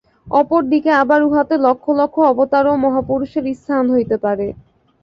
অপর 0.33 0.61
দিকে 0.71 0.91
আবার 1.01 1.19
উহাতে 1.23 1.55
লক্ষ 1.65 1.85
লক্ষ 1.99 2.15
অবতার 2.31 2.65
ও 2.67 2.83
মহাপুরুষের 2.85 3.45
স্থান 3.55 3.85
হইতে 3.93 4.15
পারে। 4.23 4.47